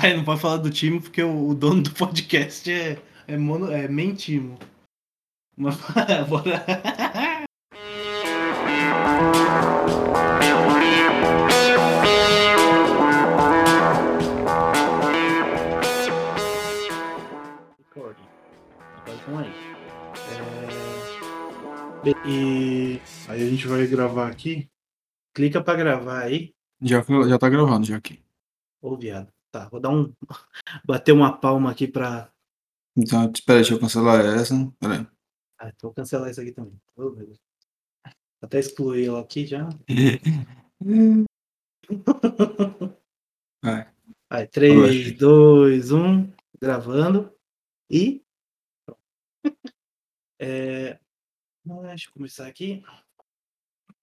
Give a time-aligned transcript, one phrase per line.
[0.02, 3.70] Aí não pode falar do time porque o, o dono do podcast é, é, mono,
[3.70, 4.58] é mentimo.
[5.56, 5.76] Mas
[6.28, 6.64] bora.
[6.66, 7.40] É...
[22.26, 24.68] E aí a gente vai gravar aqui.
[25.34, 26.54] Clica pra gravar aí.
[26.80, 28.18] Já, já tá gravando já aqui.
[28.80, 29.30] Ô, viado.
[29.50, 30.14] Tá, vou dar um.
[30.84, 32.32] Bater uma palma aqui pra.
[32.96, 34.54] Então, espera, deixa eu cancelar essa.
[34.78, 35.06] Pera aí.
[35.58, 36.80] Ah, então vou cancelar isso aqui também.
[36.96, 37.38] Ô, meu Deus.
[38.40, 39.68] Até excluí ela aqui já.
[43.62, 43.92] Vai.
[44.30, 47.32] Vai, 3, 2, 1, gravando.
[47.90, 48.22] E.
[50.42, 50.98] É...
[51.62, 52.82] Deixa eu começar aqui.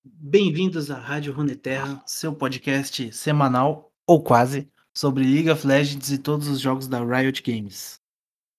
[0.04, 6.48] Bem-vindos à Rádio Runeterra, seu podcast semanal, ou quase, sobre League of Legends e todos
[6.48, 8.02] os jogos da Riot Games.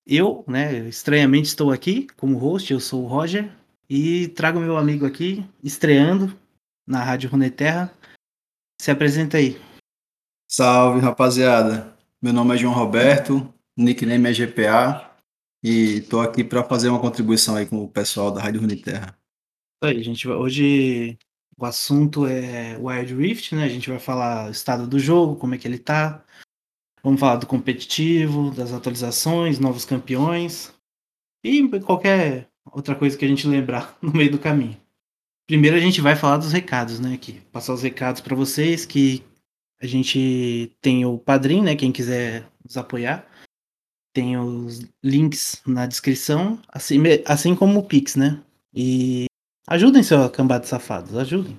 [0.07, 3.51] Eu, né, estranhamente estou aqui como host, eu sou o Roger,
[3.91, 6.33] e trago meu amigo aqui, estreando
[6.87, 7.93] na Rádio Runeterra.
[8.81, 9.61] Se apresenta aí.
[10.49, 11.93] Salve, rapaziada.
[12.23, 15.11] Meu nome é João Roberto, nickname é GPA,
[15.61, 19.19] e tô aqui para fazer uma contribuição aí com o pessoal da Rádio Runeterra.
[19.83, 20.29] Aí, gente.
[20.29, 21.19] Hoje
[21.59, 23.65] o assunto é Wild Rift, né?
[23.65, 26.25] A gente vai falar o estado do jogo, como é que ele tá.
[27.03, 30.73] Vamos falar do competitivo, das atualizações, novos campeões
[31.45, 34.81] e qualquer outra coisa que a gente lembrar no meio do caminho.
[35.49, 37.15] Primeiro a gente vai falar dos recados, né?
[37.15, 39.25] Aqui, passar os recados para vocês que
[39.81, 41.75] a gente tem o Padrim, né?
[41.75, 43.27] Quem quiser nos apoiar.
[44.13, 48.41] Tem os links na descrição, assim, assim como o Pix, né?
[48.75, 49.27] E
[49.69, 51.59] ajudem seu cambada de safados, ajudem.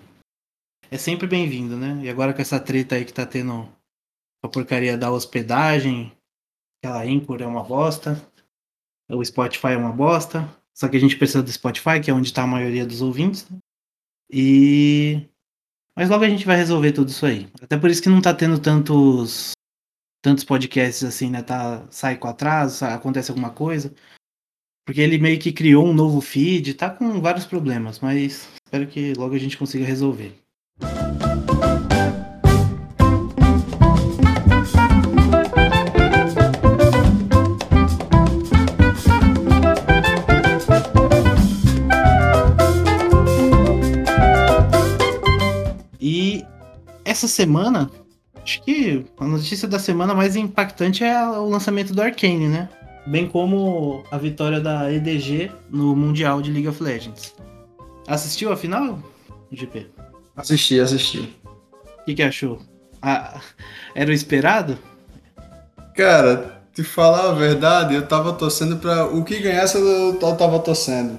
[0.92, 2.00] É sempre bem-vindo, né?
[2.04, 3.70] E agora com essa treta aí que tá tendo
[4.44, 6.12] a porcaria da hospedagem,
[6.82, 8.20] aquela Anchor é uma bosta,
[9.10, 12.34] o Spotify é uma bosta, só que a gente precisa do Spotify, que é onde
[12.34, 13.58] tá a maioria dos ouvintes, né?
[14.32, 15.28] E.
[15.96, 17.50] Mas logo a gente vai resolver tudo isso aí.
[17.62, 19.52] Até por isso que não tá tendo tantos
[20.22, 21.44] tantos podcasts assim, né?
[21.44, 23.94] Tá, sai com atraso, acontece alguma coisa.
[24.90, 29.14] Porque ele meio que criou um novo feed, tá com vários problemas, mas espero que
[29.14, 30.34] logo a gente consiga resolver.
[46.02, 46.44] E
[47.06, 47.92] essa semana
[48.50, 52.68] Acho que a notícia da semana mais impactante é o lançamento do Arcane, né?
[53.10, 57.34] Bem como a vitória da EDG no Mundial de League of Legends.
[58.06, 59.02] Assistiu a final,
[59.52, 59.88] GP?
[60.36, 61.36] Assisti, assisti.
[62.02, 62.62] O que, que achou?
[63.02, 63.42] Ah,
[63.96, 64.78] era o esperado?
[65.96, 69.08] Cara, te falar a verdade, eu tava torcendo pra.
[69.08, 71.18] O que ganhasse, eu tava torcendo.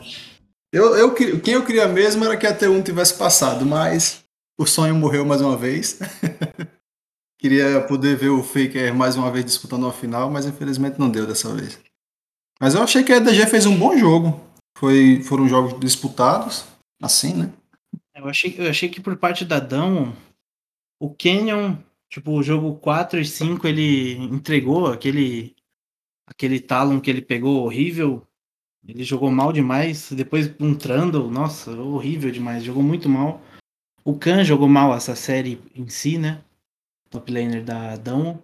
[0.72, 4.22] Eu, eu, quem eu queria mesmo era que a T1 tivesse passado, mas
[4.56, 5.98] o sonho morreu mais uma vez.
[7.40, 11.26] Queria poder ver o Faker mais uma vez disputando a final, mas infelizmente não deu
[11.26, 11.80] dessa vez.
[12.60, 14.38] Mas eu achei que a EDG fez um bom jogo.
[14.76, 16.66] Foi, foram jogos disputados,
[17.00, 17.50] assim, né?
[18.14, 20.14] Eu achei, eu achei que por parte da Dão,
[21.00, 21.76] o Canyon,
[22.10, 25.56] tipo, o jogo 4 e 5, ele entregou aquele
[26.26, 28.22] aquele Talon que ele pegou horrível.
[28.86, 30.12] Ele jogou mal demais.
[30.12, 32.62] Depois um Trundle, nossa, horrível demais.
[32.62, 33.40] Jogou muito mal.
[34.04, 36.44] O Khan jogou mal essa série em si, né?
[37.10, 38.42] Top laner da Dão.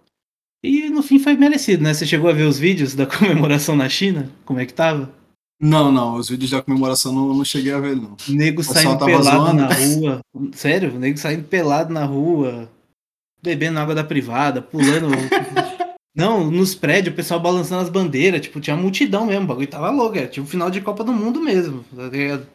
[0.63, 1.93] E no fim foi merecido, né?
[1.93, 4.29] Você chegou a ver os vídeos da comemoração na China?
[4.45, 5.11] Como é que tava?
[5.59, 8.15] Não, não, os vídeos da comemoração não, não cheguei a ver, não.
[8.27, 9.61] Nego saindo pelado zoando.
[9.61, 10.19] na rua.
[10.53, 12.69] Sério, o nego saindo pelado na rua,
[13.41, 15.07] bebendo água da privada, pulando.
[16.15, 19.89] não, nos prédios, o pessoal balançando as bandeiras, tipo, tinha multidão mesmo, o bagulho tava
[19.89, 22.47] louco, era tipo final de Copa do Mundo mesmo, tá ligado?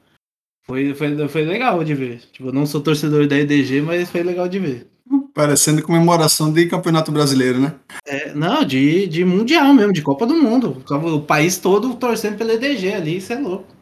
[0.64, 2.20] Foi, foi, foi legal de ver.
[2.30, 4.91] Tipo, eu não sou torcedor da EDG, mas foi legal de ver.
[5.34, 7.74] Parecendo comemoração de campeonato brasileiro, né?
[8.06, 10.82] É, não, de, de mundial mesmo, de Copa do Mundo.
[10.88, 13.72] O país todo torcendo pelo EDG ali, isso é louco.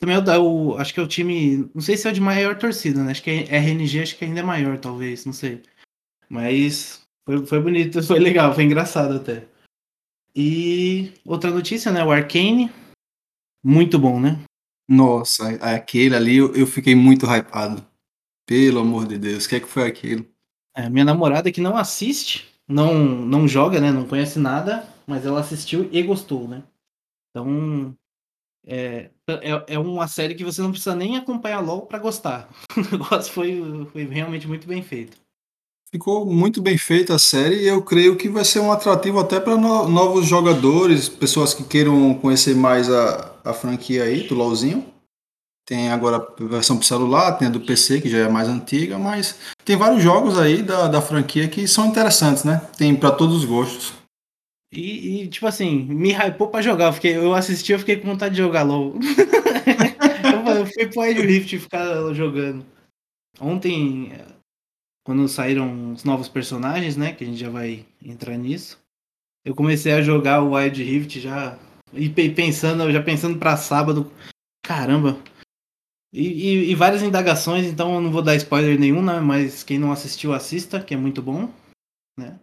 [0.00, 2.58] Também é o, acho que é o time, não sei se é o de maior
[2.58, 3.12] torcida, né?
[3.12, 5.62] Acho que é RNG, acho que ainda é maior, talvez, não sei.
[6.28, 9.46] Mas foi, foi bonito, foi legal, foi engraçado até.
[10.34, 12.02] E outra notícia, né?
[12.02, 12.68] O Arcane.
[13.64, 14.42] Muito bom, né?
[14.88, 17.86] Nossa, aquele ali eu, eu fiquei muito hypado.
[18.44, 20.26] Pelo amor de Deus, o que é que foi aquilo?
[20.74, 23.90] É, minha namorada que não assiste, não, não joga, né?
[23.90, 26.62] Não conhece nada, mas ela assistiu e gostou, né?
[27.30, 27.94] Então,
[28.66, 32.48] é, é, é uma série que você não precisa nem acompanhar logo para gostar.
[32.76, 35.16] O negócio foi, foi realmente muito bem feito.
[35.90, 39.40] ficou muito bem feita a série e eu creio que vai ser um atrativo até
[39.40, 44.91] para no, novos jogadores, pessoas que queiram conhecer mais a, a franquia aí do LoLzinho.
[45.72, 48.98] Tem agora a versão para celular, tem a do PC, que já é mais antiga,
[48.98, 52.60] mas tem vários jogos aí da, da franquia que são interessantes, né?
[52.76, 53.94] Tem para todos os gostos.
[54.70, 56.92] E, e, tipo assim, me hypou pra jogar.
[56.92, 58.96] Fiquei, eu assisti, eu fiquei com vontade de jogar LOL.
[60.58, 62.66] eu, fui pro Wild Rift ficar jogando.
[63.40, 64.12] Ontem,
[65.06, 67.14] quando saíram os novos personagens, né?
[67.14, 68.78] Que a gente já vai entrar nisso.
[69.42, 71.58] Eu comecei a jogar o Wild Rift já.
[71.94, 74.12] E pensando, já pensando pra sábado.
[74.62, 75.16] Caramba.
[76.12, 79.18] E, e, e várias indagações, então eu não vou dar spoiler nenhum, né?
[79.18, 81.50] Mas quem não assistiu, assista, que é muito bom.
[82.18, 82.38] Né?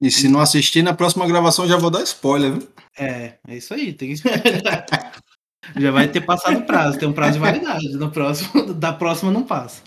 [0.00, 2.68] E se não assistir, na próxima gravação já vou dar spoiler, viu?
[2.96, 3.92] É, é isso aí.
[3.92, 4.22] Tem que...
[5.76, 7.88] já vai ter passado o prazo, tem um prazo de validade.
[7.96, 9.82] No próximo, da próxima não passa.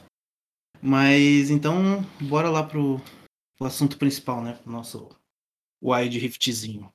[0.82, 3.02] Mas então, bora lá pro,
[3.58, 4.58] pro assunto principal, né?
[4.62, 5.10] Pro nosso
[5.82, 6.92] Wide Riftzinho.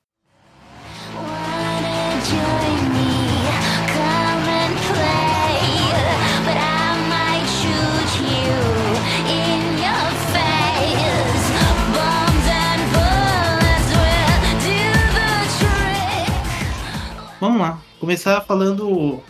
[17.39, 17.81] Vamos lá.
[17.99, 19.23] Começar falando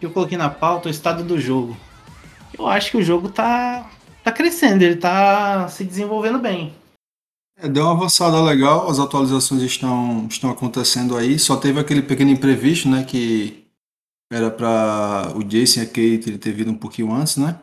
[0.00, 1.76] que eu coloquei na pauta o estado do jogo.
[2.58, 3.90] Eu acho que o jogo tá,
[4.24, 6.74] tá crescendo, ele tá se desenvolvendo bem.
[7.58, 11.38] É, deu uma avançada legal, as atualizações estão, estão acontecendo aí.
[11.38, 13.04] Só teve aquele pequeno imprevisto, né?
[13.04, 13.66] Que
[14.32, 17.60] era para o Jason e a Kate ele ter vindo um pouquinho antes, né?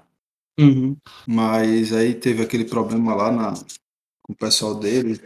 [0.59, 0.95] Uhum.
[1.25, 3.53] Mas aí teve aquele problema lá na,
[4.21, 5.19] com o pessoal dele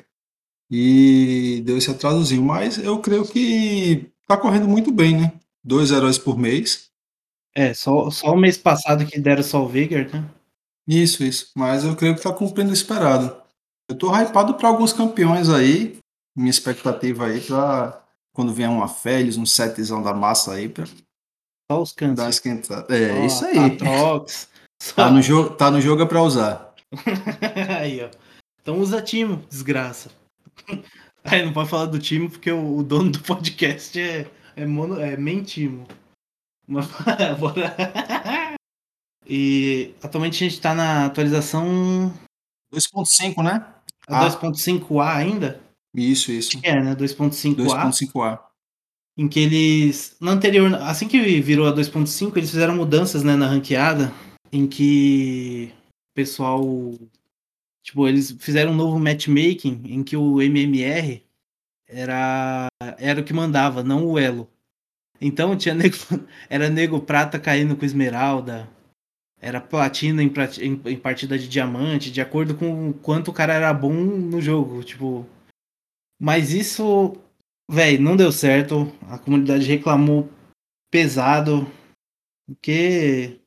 [0.71, 2.44] e deu esse atrasozinho.
[2.44, 5.34] Mas eu creio que tá correndo muito bem, né?
[5.64, 6.90] Dois heróis por mês.
[7.56, 10.28] É, só, só o mês passado que deram só o Vigor, né?
[10.88, 11.52] Isso, isso.
[11.56, 13.36] Mas eu creio que tá cumprindo o esperado.
[13.90, 15.98] Eu tô hypado para alguns campeões aí.
[16.36, 18.02] Minha expectativa aí pra
[18.34, 20.86] quando vier uma Félix, um setzão da massa aí pra
[21.72, 22.24] só os cantos.
[22.24, 22.94] Dar esquentada.
[22.94, 23.58] É, oh, isso aí.
[23.58, 24.52] Atrox.
[24.98, 26.75] Tá no jogo, tá no jogo é pra usar.
[27.80, 28.10] aí, ó.
[28.62, 30.12] Então usa Timo, desgraça.
[31.24, 35.00] Aí não pode falar do time porque o, o dono do podcast é, é, mono,
[35.00, 35.88] é mentimo.
[36.68, 36.88] Mas,
[37.40, 37.75] bora.
[39.28, 42.14] E atualmente a gente tá na atualização
[42.74, 43.66] 2.5, né?
[44.08, 45.62] A 2.5A ainda?
[45.96, 46.60] Isso, isso.
[46.64, 46.96] É, né?
[46.96, 47.56] 2.5A.
[47.56, 48.40] 2.5A.
[49.18, 50.18] Em que eles.
[50.20, 54.12] Na anterior, assim que virou a 2.5, eles fizeram mudanças né, na ranqueada.
[54.52, 55.72] Em que
[56.12, 56.64] o pessoal
[57.84, 61.22] Tipo, eles fizeram um novo matchmaking em que o MMR
[61.88, 64.50] era, era o que mandava, não o elo.
[65.20, 65.96] Então tinha nego,
[66.50, 68.70] era nego prata caindo com esmeralda,
[69.40, 70.32] era platina em,
[70.62, 74.42] em, em, partida de diamante, de acordo com o quanto o cara era bom no
[74.42, 75.28] jogo, tipo.
[76.18, 77.18] Mas isso,
[77.70, 78.90] velho, não deu certo.
[79.10, 80.30] A comunidade reclamou
[80.90, 81.70] pesado,
[82.48, 83.42] porque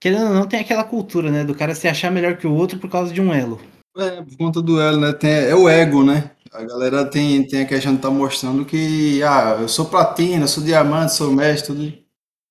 [0.00, 2.78] querendo ou não tem aquela cultura, né, do cara se achar melhor que o outro
[2.78, 3.60] por causa de um elo.
[3.96, 5.12] É, por conta do elo, né?
[5.12, 6.30] Tem, é o ego, né?
[6.52, 10.64] A galera tem, tem a questão de tá mostrando que, ah, eu sou platina, sou
[10.64, 11.92] diamante, sou mestre, tudo.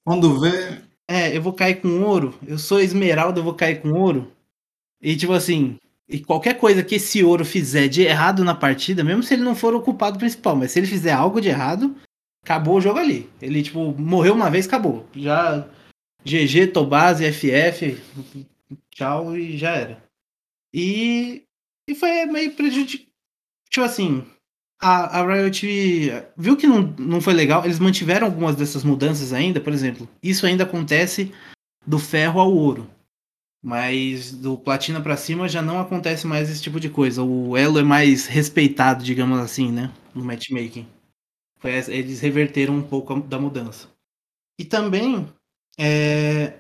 [0.06, 0.80] Quando vê.
[1.10, 4.32] É, eu vou cair com ouro, eu sou esmeralda, eu vou cair com ouro.
[5.02, 9.24] E tipo assim, e qualquer coisa que esse ouro fizer de errado na partida, mesmo
[9.24, 11.96] se ele não for o culpado principal, mas se ele fizer algo de errado,
[12.44, 13.30] acabou o jogo ali.
[13.42, 15.06] Ele, tipo, morreu uma vez, acabou.
[15.16, 15.68] Já
[16.24, 17.98] GG, Tobase, FF,
[18.92, 20.04] tchau e já era.
[20.74, 21.44] E,
[21.88, 23.10] e foi meio prejudicado.
[23.70, 24.26] Tipo assim,
[24.82, 25.68] a, a Riot
[26.38, 30.08] viu que não, não foi legal, eles mantiveram algumas dessas mudanças ainda, por exemplo.
[30.22, 31.32] Isso ainda acontece
[31.86, 32.90] do ferro ao ouro.
[33.62, 37.22] Mas do platina para cima já não acontece mais esse tipo de coisa.
[37.22, 39.92] O elo é mais respeitado, digamos assim, né?
[40.16, 40.88] No matchmaking.
[41.90, 43.90] Eles reverteram um pouco da mudança.
[44.58, 45.28] E também
[45.78, 46.60] é,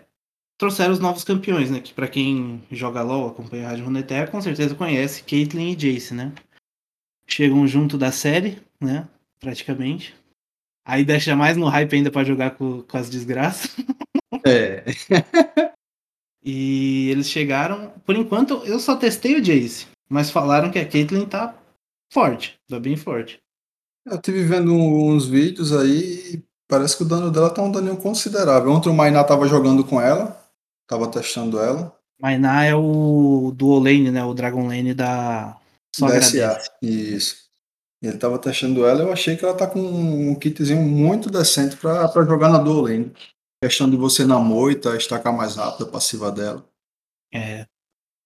[0.57, 1.79] trouxeram os novos campeões, né?
[1.79, 6.13] Que pra quem joga LoL, acompanha a Rádio Runeterra, com certeza conhece Caitlyn e Jace,
[6.13, 6.33] né?
[7.25, 9.07] Chegam junto da série, né?
[9.39, 10.15] Praticamente.
[10.85, 13.75] Aí deixa mais no hype ainda para jogar com, com as desgraças.
[14.45, 14.83] É.
[16.43, 17.89] e eles chegaram.
[18.05, 19.87] Por enquanto, eu só testei o Jace.
[20.09, 21.55] Mas falaram que a Caitlyn tá
[22.11, 22.59] forte.
[22.67, 23.39] Tá bem forte.
[24.05, 26.41] Eu tive vendo uns vídeos aí.
[26.69, 28.71] Parece que o dano dela tá um dano considerável.
[28.71, 30.39] Ontem o Mainá tava jogando com ela.
[30.87, 31.97] Tava testando ela.
[32.21, 34.23] Mainá é o Dual Lane, né?
[34.23, 35.57] O Dragon Lane da.
[35.95, 36.59] Só da SA.
[36.79, 37.49] Isso.
[38.01, 42.07] Ele tava testando ela, eu achei que ela tá com um kitzinho muito decente pra,
[42.07, 43.11] pra jogar na Dual Lane.
[43.61, 46.65] Questão de você na moita, estacar mais rápido a passiva dela.
[47.33, 47.65] É.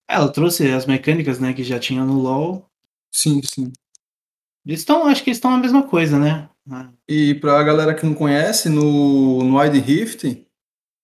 [0.08, 2.70] Ela trouxe as mecânicas, né, que já tinha no LoL.
[3.12, 3.72] Sim, sim.
[4.66, 6.50] Eles estão, acho que estão a mesma coisa, né?
[7.08, 10.46] E pra galera que não conhece, no, no Wide Rift,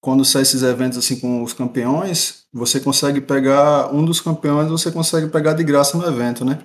[0.01, 4.91] quando sai esses eventos assim com os campeões, você consegue pegar um dos campeões, você
[4.91, 6.59] consegue pegar de graça no evento, né?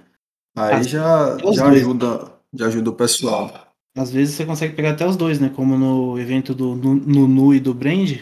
[0.57, 1.59] Aí As- já, já dois.
[1.61, 3.53] ajuda, já ajuda o pessoal.
[3.97, 5.51] Às vezes você consegue pegar até os dois, né?
[5.55, 8.19] Como no evento do Nu- Nunu e do Brand.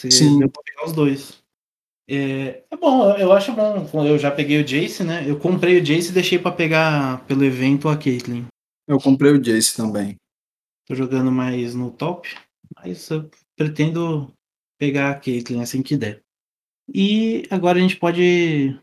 [0.00, 0.38] Você Sim.
[0.38, 1.40] deu pra pegar os dois.
[2.08, 3.86] É, é bom, eu acho bom.
[4.06, 5.24] Eu já peguei o Jace, né?
[5.26, 8.44] Eu comprei o Jace e deixei pra pegar pelo evento a Caitlyn.
[8.90, 10.16] Eu comprei o Jace também.
[10.84, 12.28] Tô jogando mais no top,
[12.74, 14.34] mas eu pretendo
[14.80, 16.20] pegar a Caitlyn assim que der.
[16.92, 18.76] E agora a gente pode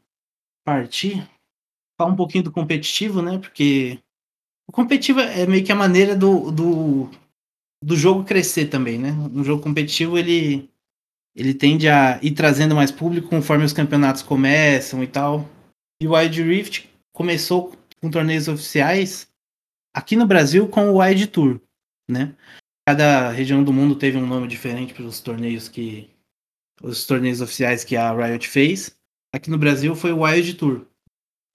[0.65, 1.29] partir,
[1.99, 3.37] falar um pouquinho do competitivo, né?
[3.37, 3.99] Porque
[4.65, 7.11] o competitivo é meio que a maneira do, do,
[7.83, 9.11] do jogo crescer também, né?
[9.11, 10.69] Um jogo competitivo ele,
[11.35, 15.45] ele tende a ir trazendo mais público conforme os campeonatos começam e tal.
[16.01, 19.27] E o Wild Rift começou com torneios oficiais
[19.97, 21.59] aqui no Brasil com o Wild Tour,
[22.07, 22.35] né?
[22.87, 26.07] Cada região do mundo teve um nome diferente para os torneios que
[26.81, 28.95] os torneios oficiais que a Riot fez.
[29.33, 30.85] Aqui no Brasil foi o Wild Tour.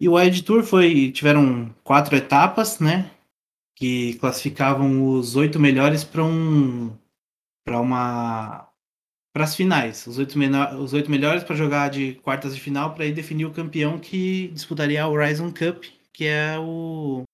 [0.01, 3.13] E o Wild Tour foi tiveram quatro etapas, né?
[3.77, 6.93] Que classificavam os oito melhores para um
[7.65, 8.69] para uma
[9.33, 10.37] para as finais, os oito,
[10.79, 15.03] os oito melhores para jogar de quartas de final para definir o campeão que disputaria
[15.03, 17.25] a Horizon Cup, que é o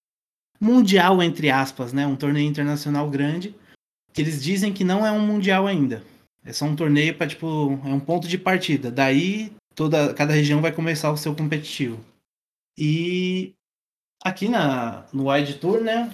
[0.61, 2.07] mundial entre aspas, né?
[2.07, 3.55] Um torneio internacional grande
[4.13, 6.03] que eles dizem que não é um mundial ainda.
[6.45, 8.91] É só um torneio para tipo, é um ponto de partida.
[8.91, 12.03] Daí toda cada região vai começar o seu competitivo.
[12.77, 13.53] E
[14.25, 16.13] aqui na no Wide Tour, né?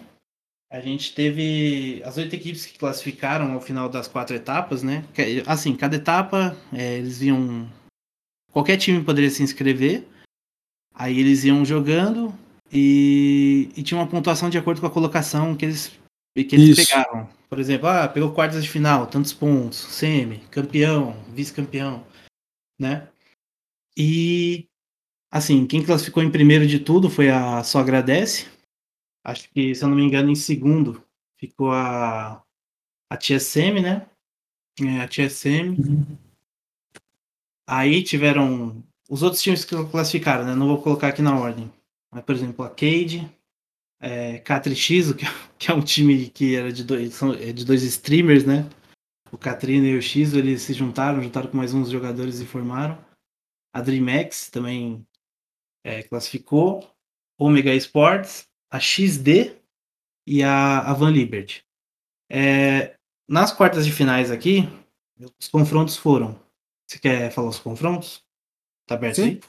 [0.71, 5.05] A gente teve as oito equipes que classificaram ao final das quatro etapas, né?
[5.47, 7.71] Assim, cada etapa é, eles iam.
[8.51, 10.07] Qualquer time poderia se inscrever.
[10.93, 12.35] Aí eles iam jogando
[12.73, 15.89] e, e tinha uma pontuação de acordo com a colocação que eles,
[16.35, 16.89] que eles Isso.
[16.89, 17.29] pegavam.
[17.49, 22.05] Por exemplo, ah, pegou quartas de final, tantos pontos, semi, campeão, vice-campeão,
[22.79, 23.09] né?
[23.97, 24.67] E
[25.31, 28.49] assim, quem classificou em primeiro de tudo foi a Só Agradece.
[29.25, 31.03] Acho que, se eu não me engano, em segundo
[31.39, 32.43] ficou a,
[33.11, 34.07] a TSM, né?
[34.81, 35.77] É, a TSM.
[37.67, 40.55] Aí tiveram os outros times que classificaram, né?
[40.55, 41.73] Não vou colocar aqui na ordem.
[42.15, 43.29] Mas, por exemplo, a Cade,
[44.01, 45.25] é, K3X, que,
[45.59, 48.69] que é um time que era de dois, são, é de dois streamers, né?
[49.33, 52.97] O Katrina e o X, eles se juntaram, juntaram com mais uns jogadores e formaram.
[53.75, 55.05] A DreamX também
[55.83, 56.89] é, classificou.
[57.37, 59.57] Omega Sports, a XD
[60.25, 61.65] e a, a Van Liberty.
[62.31, 62.97] É,
[63.29, 64.69] nas quartas de finais aqui,
[65.41, 66.41] os confrontos foram.
[66.89, 68.23] Você quer falar os confrontos?
[68.87, 69.23] Tá aberto Sim.
[69.23, 69.41] aí?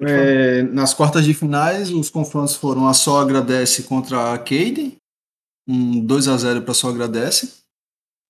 [0.00, 4.96] É, nas quartas de finais, os confrontos foram a Só Agradece contra a Cade,
[5.68, 7.60] um 2 a 0 para Só Agradece.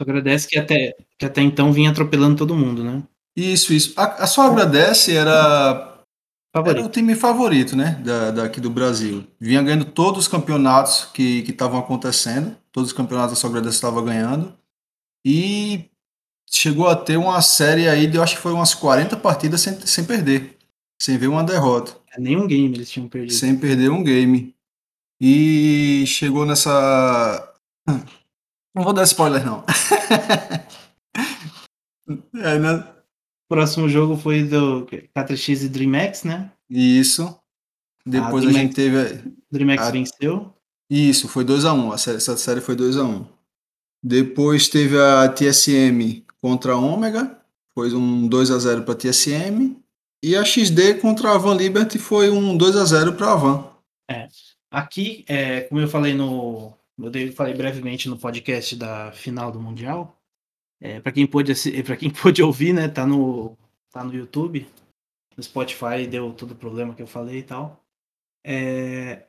[0.01, 3.03] Agradece que até, que até então vinha atropelando todo mundo, né?
[3.37, 3.93] Isso, isso.
[3.97, 6.03] A, a Só Agradece era,
[6.55, 9.25] era o time favorito, né, da, daqui do Brasil.
[9.39, 14.03] Vinha ganhando todos os campeonatos que estavam acontecendo, todos os campeonatos a Só Agradece estava
[14.03, 14.53] ganhando.
[15.25, 15.85] E
[16.51, 19.79] chegou a ter uma série aí de, eu acho que foi umas 40 partidas sem,
[19.83, 20.59] sem perder,
[21.01, 21.97] sem ver uma derrota.
[22.19, 23.33] Nenhum game eles tinham perdido.
[23.39, 24.55] sem perder um game.
[25.21, 27.53] E chegou nessa.
[28.75, 29.65] Não vou dar spoiler, não.
[32.35, 32.75] é, né?
[32.77, 36.51] O próximo jogo foi do K3X e DreamX, né?
[36.69, 37.37] Isso.
[38.07, 39.35] Depois a, Dreamhack- gente teve.
[39.51, 39.91] DreamX Ah.
[39.91, 40.55] venceu.
[40.89, 41.93] Isso, foi 2x1.
[41.95, 43.27] Essa série foi 2x1.
[44.03, 47.39] Depois teve a TSM contra a Ômega.
[47.75, 49.77] Foi um 2x0 para a TSM.
[50.23, 53.71] E a XD contra a Van Liberty foi um 2x0 para a Van.
[54.71, 56.73] Aqui, é, como eu falei no.
[56.99, 60.21] Eu falei brevemente no podcast da final do Mundial.
[60.81, 62.89] É, para quem pôde para quem pôde ouvir, né?
[62.89, 63.57] Tá no,
[63.91, 64.69] tá no YouTube.
[65.37, 67.83] No Spotify deu todo o problema que eu falei e tal.
[68.45, 69.27] É,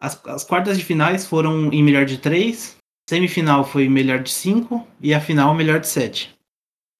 [0.00, 2.76] as, as quartas de finais foram em melhor de três,
[3.08, 6.36] semifinal foi melhor de cinco e a final melhor de sete.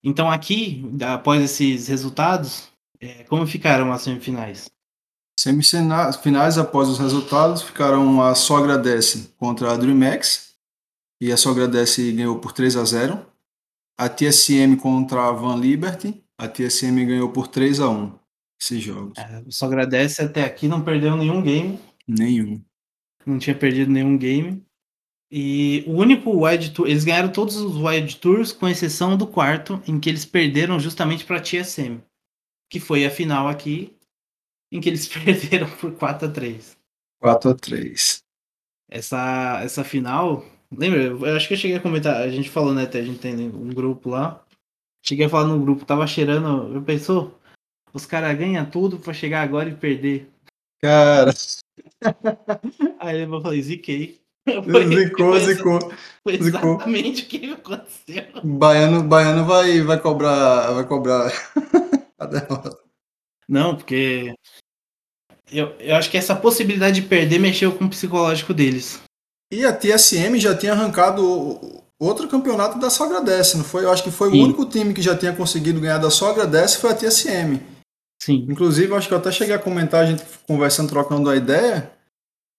[0.03, 2.68] Então aqui, após esses resultados,
[3.01, 4.71] é, como ficaram as semifinais?
[5.39, 10.55] Semifinais, após os resultados, ficaram a Só Agradece contra a DreamX.
[11.21, 13.27] E a Só Agradece ganhou por 3 a 0
[13.97, 16.25] A TSM contra a Van Liberty.
[16.37, 18.19] A TSM ganhou por 3 a 1
[18.61, 19.17] esses jogos.
[19.17, 21.79] É, só agradece até aqui, não perdeu nenhum game.
[22.07, 22.63] Nenhum.
[23.25, 24.65] não tinha perdido nenhum game.
[25.31, 29.81] E o único Wild Tour, eles ganharam todos os Wild Tours, com exceção do quarto,
[29.87, 32.01] em que eles perderam justamente para a TSM,
[32.69, 33.97] que foi a final aqui,
[34.73, 36.77] em que eles perderam por 4 a 3
[37.21, 38.23] 4 a 3
[38.91, 41.03] Essa, essa final, lembra?
[41.03, 42.89] Eu acho que eu cheguei a comentar, a gente falou, né?
[42.93, 44.45] A gente tem um grupo lá.
[45.05, 46.75] Cheguei a falar no grupo, tava cheirando.
[46.75, 47.39] Eu pensou?
[47.93, 50.31] Os caras ganham tudo pra chegar agora e perder.
[50.81, 51.33] Cara.
[53.01, 54.21] Aí eu falei, ziquei.
[54.89, 55.79] Zicou, zicou.
[56.23, 57.39] Foi exatamente zicou.
[57.39, 58.25] o que aconteceu.
[58.43, 61.31] Baiano, Baiano vai, vai cobrar, vai cobrar.
[63.49, 64.35] Não, porque
[65.51, 69.01] eu, eu acho que essa possibilidade de perder mexeu com o psicológico deles.
[69.51, 73.85] E a TSM já tinha arrancado outro campeonato da Sogra Desce, não foi?
[73.85, 74.41] Eu acho que foi Sim.
[74.41, 77.61] o único time que já tinha conseguido ganhar da Sogra Desce foi a TSM.
[78.23, 78.47] Sim.
[78.49, 81.91] Inclusive, acho que eu até cheguei a comentar, a gente conversando, trocando a ideia,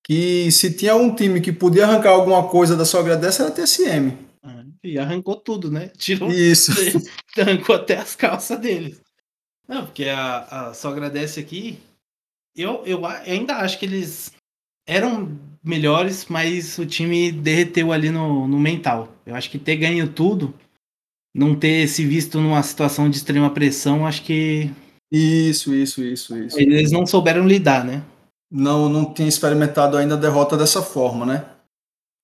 [0.04, 3.54] que se tinha um time que podia arrancar alguma coisa da Sogra Desce era a
[3.54, 4.18] TSM.
[4.42, 5.92] Ah, e arrancou tudo, né?
[5.96, 6.32] Tirou.
[6.32, 6.72] Isso.
[7.38, 9.00] arrancou até as calças deles.
[9.70, 11.78] Não, porque a, a Sogra Desce aqui,
[12.56, 14.32] eu, eu ainda acho que eles
[14.88, 19.14] eram melhores, mas o time derreteu ali no, no mental.
[19.28, 20.56] Eu acho que ter ganho tudo,
[21.36, 24.72] não ter se visto numa situação de extrema pressão, acho que.
[25.12, 26.60] Isso, isso, isso, isso.
[26.60, 28.04] Eles não souberam lidar, né?
[28.52, 31.46] Não, não tinha experimentado ainda a derrota dessa forma, né?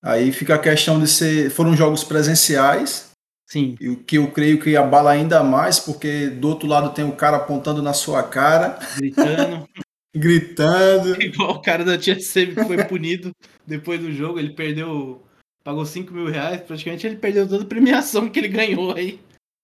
[0.02, 1.50] Aí fica a questão de ser.
[1.50, 3.05] Foram jogos presenciais.
[3.46, 3.76] Sim.
[3.80, 7.14] E o que eu creio que abala ainda mais, porque do outro lado tem o
[7.14, 8.78] cara apontando na sua cara.
[8.96, 9.68] Gritando.
[10.16, 11.14] gritando.
[11.22, 13.30] Igual o cara da TSM que foi punido
[13.66, 15.22] depois do jogo, ele perdeu.
[15.62, 19.18] Pagou 5 mil reais, praticamente ele perdeu toda a premiação que ele ganhou aí.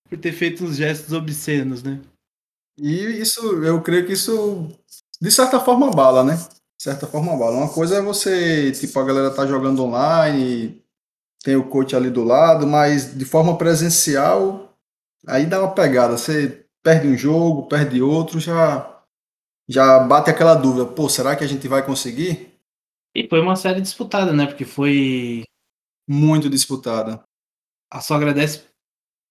[0.08, 2.00] Por ter feito uns gestos obscenos, né?
[2.76, 4.68] E isso, eu creio que isso,
[5.20, 6.34] de certa forma, bala, né?
[6.34, 7.56] De certa forma, bala.
[7.56, 10.81] Uma coisa é você, tipo, a galera tá jogando online,
[11.42, 14.76] tem o coach ali do lado, mas de forma presencial,
[15.26, 16.16] aí dá uma pegada.
[16.16, 18.88] Você perde um jogo, perde outro, já
[19.68, 22.52] já bate aquela dúvida, pô, será que a gente vai conseguir?
[23.14, 24.46] E foi uma série disputada, né?
[24.46, 25.44] Porque foi.
[26.08, 27.22] Muito disputada.
[27.90, 28.64] A só agradece,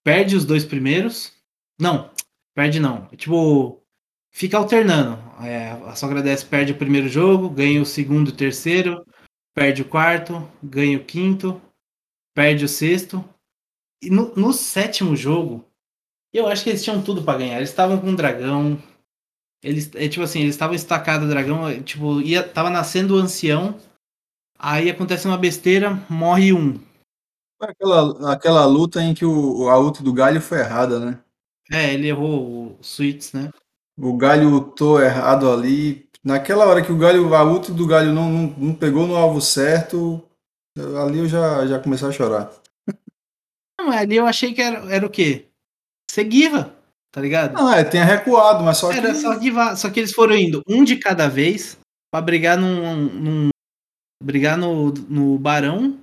[0.02, 1.32] perde os dois primeiros.
[1.78, 2.10] Não,
[2.54, 3.06] perde não.
[3.08, 3.82] Tipo,
[4.30, 5.18] fica alternando.
[5.44, 9.04] É, a só agradece, perde o primeiro jogo, ganha o segundo e o terceiro,
[9.54, 11.60] perde o quarto, ganha o quinto,
[12.34, 13.24] perde o sexto.
[14.02, 15.64] E no, no sétimo jogo,
[16.32, 17.56] eu acho que eles tinham tudo para ganhar.
[17.56, 18.82] Eles estavam com um dragão,
[19.62, 23.18] eles, é, tipo assim, eles estavam estacados, o dragão, é, tipo, ia, tava nascendo o
[23.18, 23.78] ancião,
[24.58, 26.80] aí acontece uma besteira, morre um.
[27.60, 31.20] Aquela, aquela luta em que o, a ult do galho foi errada, né?
[31.70, 33.50] É, ele errou o suítes, né?
[33.96, 36.08] O galho lutou errado ali.
[36.24, 39.40] Naquela hora que o galho, a ult do galho não, não, não pegou no alvo
[39.40, 40.20] certo,
[40.76, 42.52] ali eu já, já comecei a chorar.
[43.78, 45.48] Não, ali eu achei que era, era o quê?
[46.10, 46.74] Seguiva
[47.12, 47.52] tá ligado?
[47.52, 49.18] Não, é, tinha recuado, mas só Era que.
[49.20, 51.76] só que, só que eles foram indo um de cada vez
[52.10, 52.96] pra brigar num.
[52.96, 53.48] num
[54.24, 55.98] brigar no, no Barão.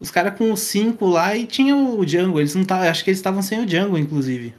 [0.00, 2.40] Os caras com os cinco lá e tinha o Django.
[2.40, 4.54] Eles não tavam, acho que eles estavam sem o Django, inclusive.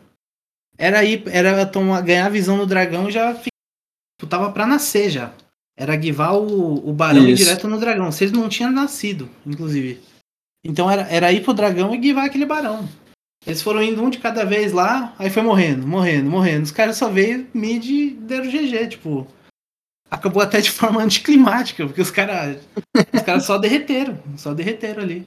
[0.78, 3.34] Era aí, era tomar, ganhar a visão no dragão já
[4.30, 5.34] tava pra nascer já.
[5.80, 7.42] Era guivar o, o Barão Isso.
[7.42, 8.10] direto no dragão.
[8.10, 10.02] Eles não tinham nascido, inclusive.
[10.62, 12.86] Então era, era ir pro dragão e guivar aquele Barão.
[13.48, 16.64] Eles foram indo um de cada vez lá, aí foi morrendo, morrendo, morrendo.
[16.64, 19.26] Os caras só veio mid e deram GG, tipo.
[20.12, 22.62] Acabou até de forma anticlimática, porque os caras.
[23.14, 25.26] os caras só derreteram, só derreteram ali.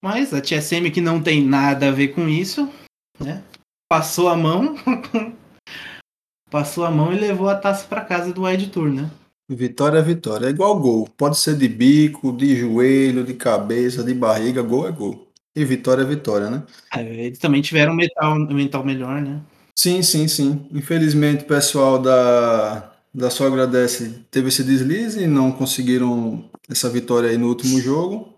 [0.00, 2.72] Mas a TSM que não tem nada a ver com isso,
[3.18, 3.42] né?
[3.90, 4.76] Passou a mão.
[6.48, 9.10] passou a mão e levou a taça para casa do Wide Tour, né?
[9.48, 10.46] Vitória é vitória.
[10.46, 11.08] É igual gol.
[11.16, 14.60] Pode ser de bico, de joelho, de cabeça, de barriga.
[14.60, 15.26] Gol é gol.
[15.56, 16.62] E vitória é vitória, né?
[16.94, 19.40] É, eles também tiveram um mental, mental melhor, né?
[19.74, 20.68] Sim, sim, sim.
[20.70, 27.30] Infelizmente o pessoal da, da Sogra Desce teve esse deslize e não conseguiram essa vitória
[27.30, 28.34] aí no último jogo.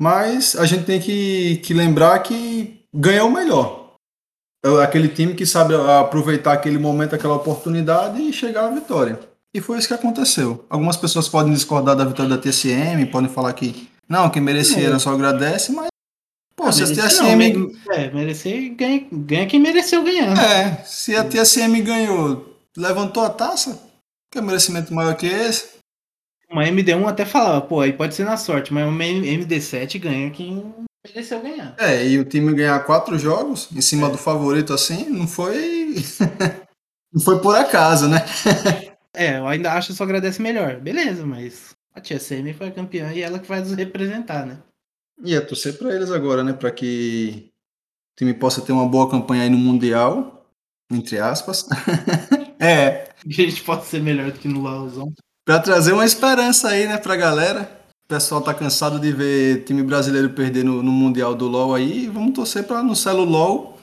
[0.00, 3.96] Mas a gente tem que, que lembrar que ganhou o melhor.
[4.64, 9.18] É aquele time que sabe aproveitar aquele momento, aquela oportunidade e chegar à vitória.
[9.58, 10.64] E foi isso que aconteceu.
[10.70, 15.00] Algumas pessoas podem discordar da vitória da TCM, podem falar que não, quem merecia era
[15.00, 15.88] só agradece, mas
[16.54, 17.72] Pô, ah, se a TSM.
[17.90, 20.32] é, merecer, ganha, ganha quem mereceu ganhar.
[20.38, 23.82] É, se a TSM ganhou, levantou a taça,
[24.30, 25.78] que é merecimento maior que esse.
[26.48, 30.72] Uma MD1 até falava, pô, aí pode ser na sorte, mas uma MD7 ganha quem
[31.04, 31.74] mereceu ganhar.
[31.78, 34.10] É, e o time ganhar quatro jogos em cima é.
[34.12, 35.96] do favorito assim, não foi.
[37.12, 38.24] não foi por acaso, né?
[39.18, 40.80] é, eu ainda acho que só agradece melhor.
[40.80, 44.58] Beleza, mas a TSM foi a campeã e ela que vai nos representar, né?
[45.24, 46.52] E é torcer para eles agora, né?
[46.52, 47.50] Para que
[48.12, 50.46] o time possa ter uma boa campanha aí no Mundial,
[50.90, 51.66] entre aspas.
[52.60, 53.08] é.
[53.26, 55.12] a gente possa ser melhor do que no LoLzão.
[55.44, 57.62] Pra trazer uma esperança aí, né, pra galera.
[58.04, 62.06] O pessoal tá cansado de ver time brasileiro perder no, no Mundial do LoL aí.
[62.06, 63.78] Vamos torcer pra no Celo LoL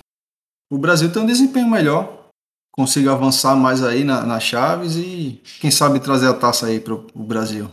[0.71, 2.24] o Brasil ter um desempenho melhor
[2.75, 6.93] consiga avançar mais aí na, na Chaves e, quem sabe, trazer a taça aí para
[6.93, 7.69] o Brasil.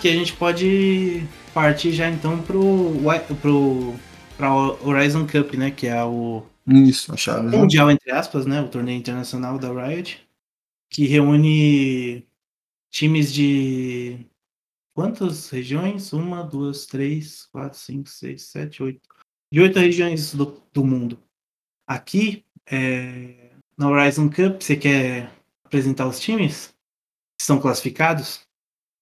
[0.00, 1.22] aqui a gente pode
[1.52, 2.96] partir já então pro,
[3.42, 3.94] pro
[4.36, 5.70] pra Horizon Cup, né?
[5.70, 7.58] Que é o Isso, a chave, né?
[7.58, 7.92] mundial, né?
[7.92, 8.62] entre aspas, né?
[8.62, 10.18] O torneio internacional da Riot
[10.90, 12.26] que reúne
[12.90, 14.26] times de
[14.94, 16.12] quantas regiões?
[16.12, 19.08] Uma, duas, três, quatro, cinco, seis, sete, oito.
[19.52, 21.18] De oito regiões do, do mundo.
[21.86, 25.32] Aqui, é, na Horizon Cup, você quer
[25.64, 28.40] apresentar os times que estão classificados?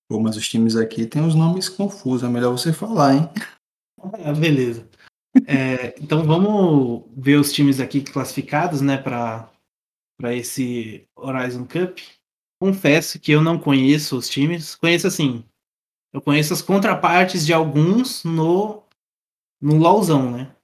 [0.09, 3.31] Pô, mas os times aqui tem uns nomes confusos, é melhor você falar, hein?
[4.25, 4.89] Ah, beleza.
[5.47, 9.51] É, então vamos ver os times aqui classificados, né, para
[10.19, 12.01] para esse Horizon Cup.
[12.61, 14.75] Confesso que eu não conheço os times.
[14.75, 15.45] Conheço assim,
[16.13, 18.83] eu conheço as contrapartes de alguns no
[19.61, 20.55] no LoLzão, né?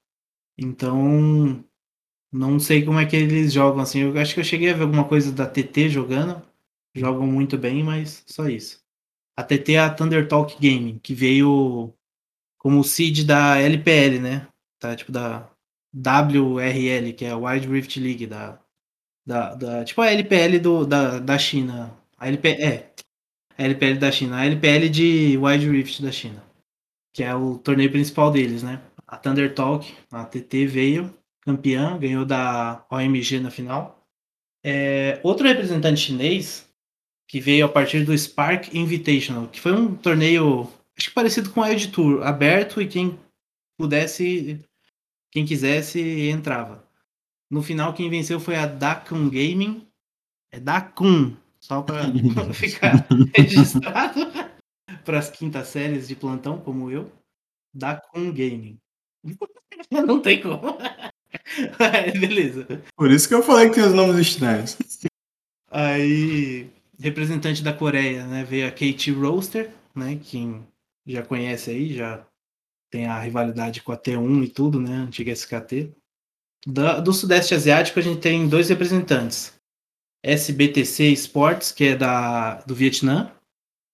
[0.58, 1.64] Então
[2.32, 4.00] não sei como é que eles jogam assim.
[4.00, 6.42] Eu acho que eu cheguei a ver alguma coisa da TT jogando.
[6.94, 8.82] Jogam muito bem, mas só isso.
[9.36, 11.92] A TT é a Thunder Talk Gaming, que veio
[12.58, 14.48] como o seed da LPL, né?
[14.78, 15.50] Tá, tipo da
[15.94, 18.60] WRL, que é a Wide Rift League, da,
[19.26, 21.92] da, da- tipo a LPL do, da, da China.
[22.18, 22.92] A LP, é,
[23.58, 24.36] a LPL da China.
[24.38, 26.42] A LPL de Wide Rift da China.
[27.12, 28.80] Que é o torneio principal deles, né?
[29.06, 34.02] A Thunder Talk, a TT veio campeã, ganhou da OMG na final.
[34.64, 36.66] É, outro representante chinês
[37.28, 41.62] que veio a partir do Spark Invitational, que foi um torneio, acho que parecido com
[41.62, 43.18] a Edge Tour, aberto e quem
[43.78, 44.60] pudesse,
[45.32, 46.83] quem quisesse, entrava.
[47.54, 49.86] No final, quem venceu foi a Dakun Gaming.
[50.50, 52.02] É Dakun, só para
[52.52, 54.20] ficar registrado
[55.04, 57.12] para as quintas séries de plantão, como eu.
[57.72, 58.76] Dakun Gaming.
[59.88, 60.76] Não tem como.
[62.18, 62.66] Beleza.
[62.96, 64.76] Por isso que eu falei que tem os nomes estranhos.
[65.70, 70.66] Aí, representante da Coreia, né, veio a Kate Roaster, né, quem
[71.06, 72.26] já conhece aí, já
[72.90, 75.94] tem a rivalidade com a T1 e tudo, né, antiga SKT.
[76.66, 79.52] Da- do Sudeste Asiático a gente tem dois representantes.
[80.24, 83.30] SBTC Sports, que é da, do Vietnã,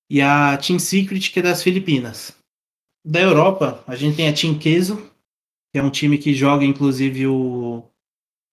[0.08, 2.36] e a Team Secret, que é das Filipinas.
[3.04, 4.96] Da Europa, a gente tem a Team Queso,
[5.72, 7.84] que é um time que joga, inclusive, o...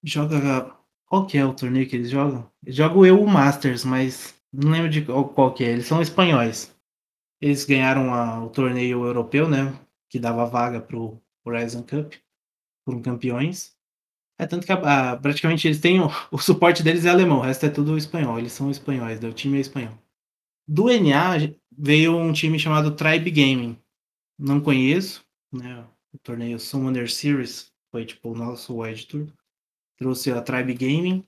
[0.03, 0.75] Joga
[1.07, 2.49] qual que é o torneio que eles jogam?
[2.63, 5.69] Eles jogam o EU Masters, mas não lembro de qual, que é.
[5.71, 6.75] Eles são espanhóis.
[7.41, 9.73] Eles ganharam a- o torneio europeu, né?
[10.09, 12.13] Que dava vaga pro Horizon Cup.
[12.85, 13.75] Foram campeões.
[14.39, 15.99] É tanto que a- a- praticamente eles têm.
[16.01, 18.37] O, o suporte deles é alemão, o resto é tudo espanhol.
[18.39, 19.97] Eles são espanhóis, né, o time é espanhol.
[20.67, 21.33] Do NA
[21.77, 23.77] veio um time chamado Tribe Gaming.
[24.39, 25.85] Não conheço, né?
[26.13, 29.27] O torneio Summoner Series foi tipo o nosso Wide Tour
[29.97, 31.23] trouxe a Tribe Gaming.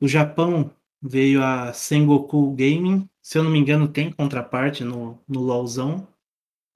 [0.00, 0.70] Do Japão
[1.02, 3.08] veio a Sengoku Gaming.
[3.22, 6.06] Se eu não me engano, tem contraparte no, no LoLzão.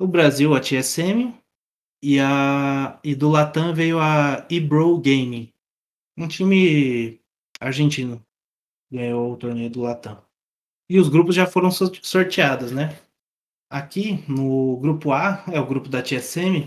[0.01, 1.35] O Brasil, a TSM.
[2.03, 5.53] E, a, e do Latam veio a Ebro Gaming.
[6.17, 7.21] Um time
[7.61, 8.25] argentino
[8.91, 10.23] ganhou o torneio do Latam.
[10.89, 12.99] E os grupos já foram sor- sorteados, né?
[13.71, 16.67] Aqui no grupo A, é o grupo da TSM,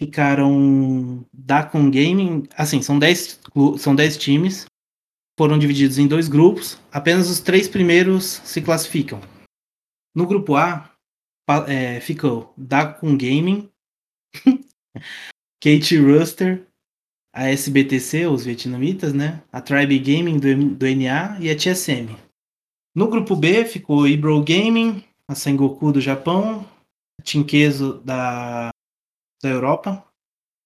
[0.00, 4.66] ficaram Dacon Gaming, assim, são 10, clu- são 10 times,
[5.38, 9.20] foram divididos em dois grupos, apenas os três primeiros se classificam.
[10.14, 10.92] No grupo A,
[11.68, 13.70] é, ficou Dacon Gaming,
[15.62, 16.65] Kate Ruster,
[17.36, 19.42] a SBTC, os vietnamitas, né?
[19.52, 22.16] A Tribe Gaming do, do NA e a TSM.
[22.94, 26.66] No grupo B ficou Ibro Gaming, a Sengoku do Japão,
[27.20, 28.70] a Tinkezo da
[29.42, 30.02] da Europa,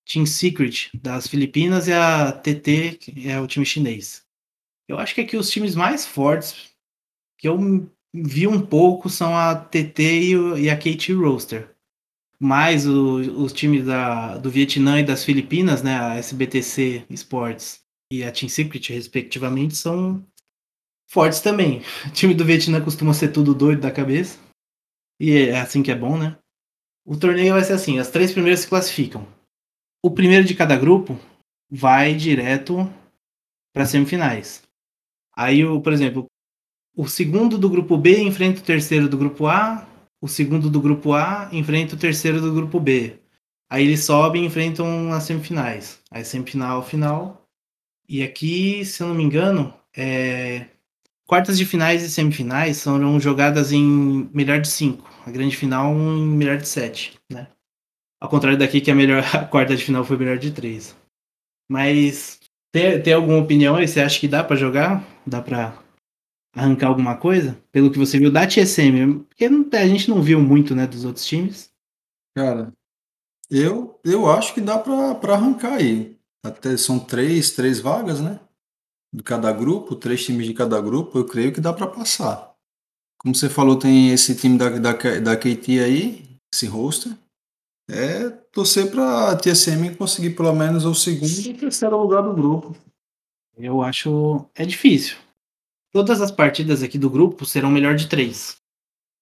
[0.07, 4.25] Team Secret das Filipinas e a TT, que é o time chinês.
[4.89, 6.73] Eu acho que aqui os times mais fortes
[7.37, 7.59] que eu
[8.15, 11.75] vi um pouco são a TT e a KT Roaster.
[12.43, 17.81] Mas o- os times da, do Vietnã e das Filipinas, né, a SBTC Sports
[18.13, 20.25] e a Team Secret, respectivamente, são
[21.11, 21.83] fortes também.
[22.07, 24.39] O time do Vietnã costuma ser tudo doido da cabeça.
[25.21, 26.39] E é assim que é bom, né?
[27.07, 29.27] O torneio vai ser assim: as três primeiras se classificam.
[30.03, 31.19] O primeiro de cada grupo
[31.71, 32.91] vai direto
[33.75, 34.63] para semifinais.
[35.37, 36.27] Aí, por exemplo,
[36.97, 39.87] o segundo do grupo B enfrenta o terceiro do grupo A,
[40.21, 43.19] o segundo do grupo A enfrenta o terceiro do grupo B.
[43.71, 46.01] Aí eles sobem e enfrentam as semifinais.
[46.11, 47.49] Aí semifinal, final.
[48.09, 50.67] E aqui, se eu não me engano, é...
[51.27, 55.09] quartas de finais e semifinais serão jogadas em melhor de cinco.
[55.25, 57.47] A grande final em melhor de sete, né?
[58.21, 60.97] Ao contrário daqui que a melhor a quarta de final foi melhor de três.
[61.69, 62.41] Mas
[62.73, 63.87] tem, tem alguma opinião aí?
[63.87, 65.05] Você acha que dá para jogar?
[65.27, 65.79] Dá para
[66.55, 67.57] arrancar alguma coisa?
[67.71, 69.45] Pelo que você viu da TSM, porque
[69.77, 71.71] a gente não viu muito, né, dos outros times.
[72.37, 72.73] Cara,
[73.51, 76.17] eu, eu acho que dá para arrancar aí.
[76.45, 78.41] Até são três, três vagas, né?
[79.13, 82.55] De cada grupo, três times de cada grupo, eu creio que dá para passar.
[83.19, 87.13] Como você falou, tem esse time da, da, da KT aí, esse roster.
[87.91, 92.77] É torcer para a TSM conseguir pelo menos o segundo e terceiro lugar do grupo.
[93.59, 94.47] Eu acho.
[94.55, 95.17] É difícil.
[95.93, 98.57] Todas as partidas aqui do grupo serão melhor de três.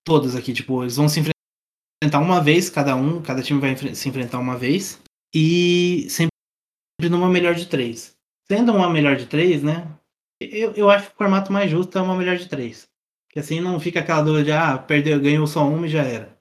[0.04, 4.08] Todas aqui, tipo, eles vão se enfrentar uma vez, cada um, cada time vai se
[4.08, 5.00] enfrentar uma vez.
[5.34, 8.16] E sempre numa melhor de três.
[8.46, 9.86] Sendo uma melhor de três, né?
[10.40, 12.88] Eu, eu acho que o formato mais justo é uma melhor de três.
[13.30, 16.38] Que assim não fica aquela dúvida de, ah, perdeu, ganhou só uma e já era.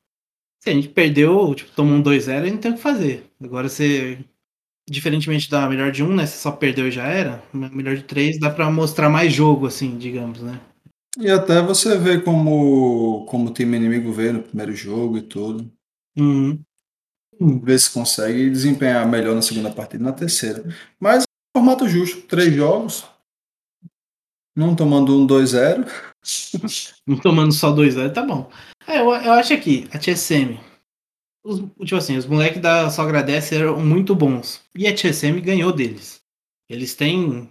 [0.63, 3.29] Se a gente perdeu, tipo, tomou um 2-0, a gente tem o que fazer.
[3.41, 4.19] Agora você.
[4.89, 6.25] Diferentemente da melhor de um, né?
[6.25, 7.43] Você só perdeu e já era.
[7.53, 10.59] Melhor de três dá pra mostrar mais jogo, assim, digamos, né?
[11.19, 15.69] E até você vê como, como o time inimigo vê no primeiro jogo e tudo.
[16.17, 16.61] Uhum.
[17.63, 20.63] Ver se consegue desempenhar melhor na segunda partida e na terceira.
[20.99, 21.23] Mas
[21.55, 23.05] formato justo, três jogos.
[24.55, 25.87] Não tomando um 2-0.
[27.05, 28.49] Não tomando só 2-0, tá bom.
[28.87, 30.59] É, eu, eu acho que a TSM,
[31.47, 34.61] os, tipo assim, os moleques da Agradece eram muito bons.
[34.75, 36.21] E a TSM ganhou deles.
[36.69, 37.49] Eles têm.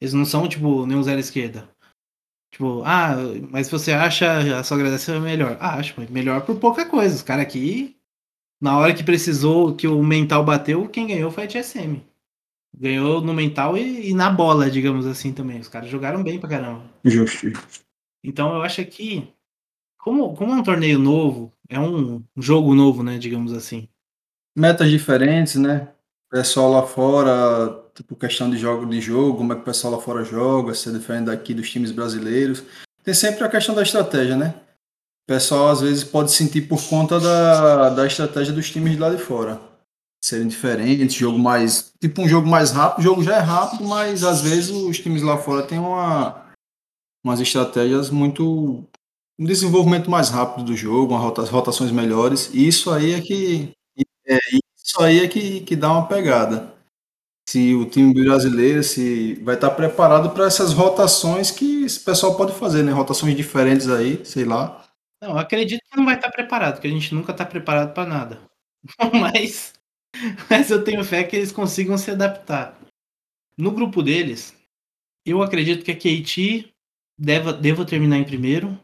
[0.00, 1.68] Eles não são, tipo, nenhum zero esquerda.
[2.52, 3.16] Tipo, ah,
[3.50, 5.56] mas você acha a Agradece melhor?
[5.60, 7.14] Ah, acho, melhor por pouca coisa.
[7.14, 7.96] Os caras aqui,
[8.60, 12.00] na hora que precisou, que o mental bateu, quem ganhou foi a TSM.
[12.76, 15.58] Ganhou no mental e, e na bola, digamos assim, também.
[15.60, 16.84] Os caras jogaram bem pra caramba.
[17.04, 17.52] Justo.
[18.22, 19.28] Então eu acho que,
[20.04, 23.88] como, como é um torneio novo, é um jogo novo, né, digamos assim.
[24.54, 25.88] Metas diferentes, né?
[26.30, 30.00] Pessoal lá fora, tipo, questão de jogo de jogo, como é que o pessoal lá
[30.00, 32.62] fora joga, se é diferente daqui dos times brasileiros.
[33.02, 34.54] Tem sempre a questão da estratégia, né?
[35.24, 39.08] O pessoal às vezes pode sentir por conta da, da estratégia dos times de lá
[39.08, 39.58] de fora.
[40.22, 41.94] Serem diferentes, jogo mais.
[41.98, 45.22] Tipo um jogo mais rápido, o jogo já é rápido, mas às vezes os times
[45.22, 46.44] lá fora têm uma,
[47.24, 48.86] umas estratégias muito.
[49.38, 52.50] Um desenvolvimento mais rápido do jogo, umas rotações melhores.
[52.52, 53.72] E isso aí é que.
[54.26, 54.38] É,
[54.76, 56.72] isso aí é que, que dá uma pegada.
[57.48, 62.54] Se o time brasileiro se vai estar preparado para essas rotações que esse pessoal pode
[62.54, 62.92] fazer, né?
[62.92, 64.84] Rotações diferentes aí, sei lá.
[65.22, 68.40] Não, acredito que não vai estar preparado, porque a gente nunca está preparado para nada.
[69.12, 69.72] mas,
[70.48, 72.78] mas eu tenho fé que eles consigam se adaptar.
[73.56, 74.54] No grupo deles,
[75.24, 76.72] eu acredito que a KT
[77.18, 78.78] deva, deva terminar em primeiro.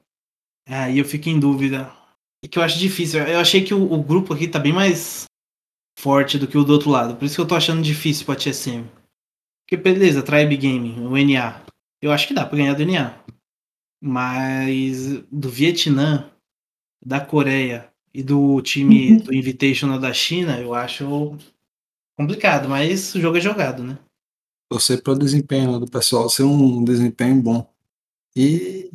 [0.66, 1.90] Aí eu fico em dúvida.
[2.42, 3.20] E que eu acho difícil.
[3.22, 5.24] Eu achei que o, o, grupo aqui tá bem mais
[5.98, 7.16] forte do que o do outro lado.
[7.16, 8.84] Por isso que eu tô achando difícil pra TSM.
[9.64, 11.64] Porque beleza, Tribe Game, o NA.
[12.02, 13.22] Eu acho que dá pra ganhar do NA.
[14.02, 16.30] Mas do Vietnã,
[17.04, 19.18] da Coreia e do time uhum.
[19.18, 21.36] do Invitational da China, eu acho
[22.18, 23.98] complicado, mas o jogo é jogado, né?
[24.70, 27.72] Torcer para o desempenho do pessoal ser um desempenho bom
[28.36, 28.90] e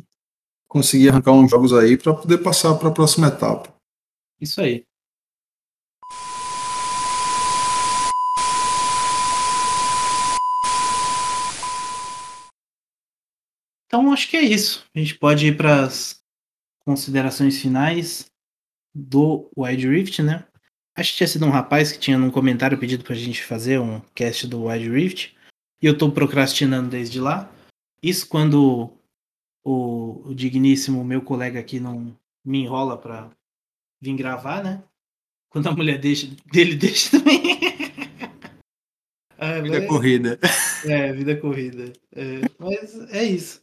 [0.68, 3.74] conseguir arrancar uns jogos aí para poder passar para a próxima etapa.
[4.40, 4.84] Isso aí.
[13.86, 14.84] Então acho que é isso.
[14.94, 16.20] A gente pode ir para as
[16.84, 18.26] considerações finais
[18.94, 20.46] do Wide Rift, né?
[20.96, 24.00] Acho que tinha sido um rapaz que tinha num comentário pedido pra gente fazer um
[24.14, 25.36] cast do Wide Rift.
[25.80, 27.50] E eu tô procrastinando desde lá.
[28.02, 28.92] Isso quando
[29.66, 33.28] o, o digníssimo meu colega aqui não me enrola pra
[34.00, 34.80] vir gravar, né?
[35.50, 37.58] Quando a mulher deixa, dele deixa também.
[39.36, 39.88] ah, vida mas...
[39.88, 40.38] corrida.
[40.84, 41.92] É, vida corrida.
[42.14, 43.60] É, mas é isso.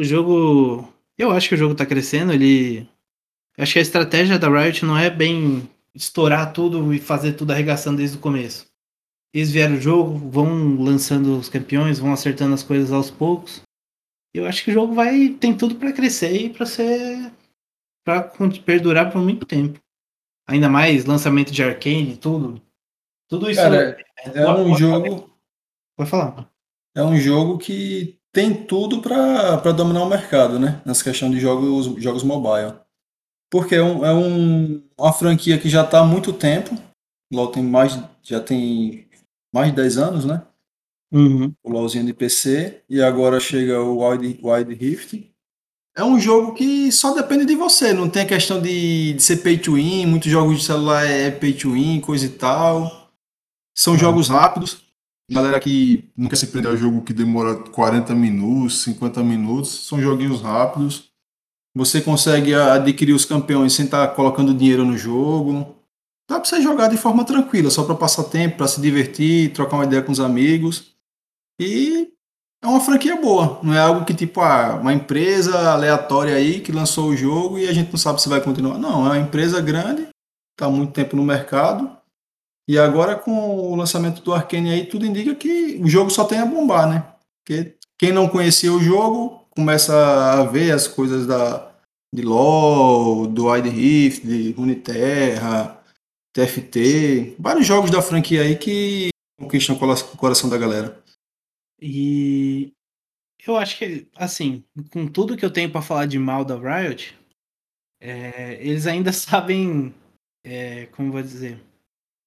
[0.00, 0.88] O jogo.
[1.18, 2.88] Eu acho que o jogo tá crescendo, ele.
[3.58, 7.98] acho que a estratégia da Riot não é bem estourar tudo e fazer tudo arregaçando
[7.98, 8.66] desde o começo.
[9.32, 13.62] Eles vieram o jogo, vão lançando os campeões, vão acertando as coisas aos poucos.
[14.34, 17.32] Eu acho que o jogo vai tem tudo para crescer e para ser
[18.04, 18.22] para
[18.64, 19.80] perdurar por muito tempo.
[20.46, 22.60] Ainda mais lançamento de Arcane, tudo.
[23.28, 25.34] Tudo isso Cara, é, é um jogo
[25.96, 26.50] Pode falar.
[26.94, 30.82] É um jogo que tem tudo para dominar o mercado, né?
[30.84, 32.74] Nessa questão de jogos, jogos mobile.
[33.50, 36.76] Porque é, um, é um, uma franquia que já está há muito tempo.
[37.32, 39.08] LoL tem mais, já tem
[39.52, 40.44] mais de 10 anos, né?
[41.12, 41.54] Uhum.
[41.62, 42.82] O LoLzinho de PC.
[42.88, 45.30] E agora chega o Wild, Wild Rift.
[45.96, 47.92] É um jogo que só depende de você.
[47.92, 50.06] Não tem questão de, de ser pay to win.
[50.06, 53.12] Muitos jogos de celular é pay to win, coisa e tal.
[53.76, 54.82] São jogos rápidos.
[55.30, 60.00] Galera que não quer se prender a jogo que demora 40 minutos, 50 minutos, são
[60.00, 61.10] joguinhos rápidos.
[61.74, 65.74] Você consegue adquirir os campeões sem estar colocando dinheiro no jogo.
[66.28, 69.76] Dá pra você jogar de forma tranquila, só para passar tempo, para se divertir, trocar
[69.76, 70.93] uma ideia com os amigos.
[71.60, 72.12] E
[72.62, 76.72] é uma franquia boa, não é algo que tipo ah, uma empresa aleatória aí que
[76.72, 78.78] lançou o jogo e a gente não sabe se vai continuar.
[78.78, 80.08] Não, é uma empresa grande,
[80.52, 81.90] está muito tempo no mercado
[82.68, 86.38] e agora com o lançamento do Arkane aí, tudo indica que o jogo só tem
[86.38, 87.06] a bombar, né?
[87.44, 89.94] Porque quem não conhecia o jogo começa
[90.32, 91.70] a ver as coisas da,
[92.12, 95.78] de LoL, do Wild Rift, de Runeterra,
[96.32, 101.03] TFT, vários jogos da franquia aí que conquistam o coração da galera.
[101.80, 102.72] E
[103.46, 107.16] eu acho que, assim, com tudo que eu tenho para falar de mal da Riot,
[108.00, 109.94] é, eles ainda sabem,
[110.42, 111.62] é, como vou dizer,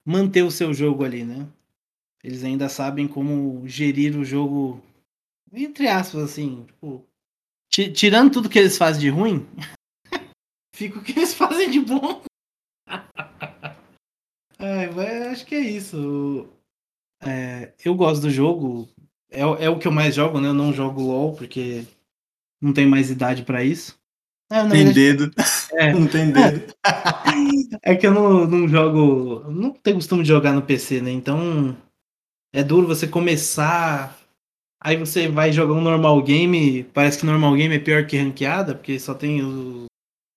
[0.06, 1.48] manter o seu jogo ali, né?
[2.24, 4.82] Eles ainda sabem como gerir o jogo,
[5.54, 7.06] entre aspas, assim, tipo,
[7.70, 9.48] tirando tudo que eles fazem de ruim,
[10.76, 12.24] fica o que eles fazem de bom.
[14.60, 16.50] é, acho que é isso.
[17.22, 18.90] É, eu gosto do jogo.
[19.30, 20.48] É, é o que eu mais jogo, né?
[20.48, 21.86] Eu não jogo LOL porque
[22.62, 23.98] não tenho mais idade para isso.
[24.50, 25.32] É, tem verdade, dedo.
[25.74, 25.92] É.
[25.94, 26.74] Não tem dedo.
[27.84, 29.52] É que eu não, não jogo.
[29.52, 31.12] Não tenho costume de jogar no PC, né?
[31.12, 31.76] Então
[32.54, 34.18] é duro você começar.
[34.82, 36.86] Aí você vai jogar um normal game.
[36.94, 39.86] Parece que normal game é pior que ranqueada, porque só tem os,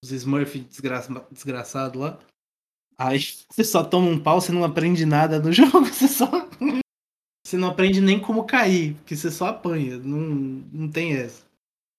[0.02, 2.18] os Smurf desgra, desgraçado lá.
[2.98, 6.49] Aí você só toma um pau, você não aprende nada no jogo, você só.
[7.50, 9.98] Você não aprende nem como cair, porque você só apanha.
[9.98, 10.20] Não,
[10.72, 11.44] não tem essa.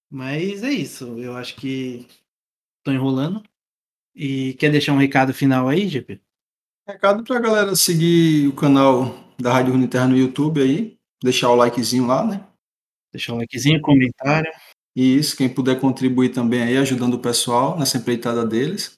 [0.09, 1.19] Mas é isso.
[1.19, 2.07] Eu acho que
[2.85, 3.43] tô enrolando.
[4.15, 6.21] E quer deixar um recado final aí, GP?
[6.87, 10.97] Recado pra galera seguir o canal da Rádio Uniterra no YouTube aí.
[11.21, 12.47] Deixar o likezinho lá, né?
[13.11, 14.49] Deixar o likezinho, comentário.
[14.95, 18.97] E isso, quem puder contribuir também aí, ajudando o pessoal nessa empreitada deles.